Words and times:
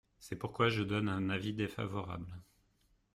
C’est 0.17 0.35
pourquoi 0.35 0.69
je 0.69 0.81
donne 0.81 1.07
un 1.09 1.29
avis 1.29 1.53
défavorable. 1.53 2.41